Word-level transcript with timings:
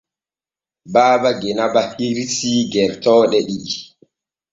Baaba 0.93 1.29
Genaba 1.41 1.81
hirsii 1.97 2.67
gertooɗe 2.71 3.39
ɗiɗi. 3.47 3.75